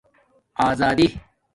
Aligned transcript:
آزدی 0.55 1.05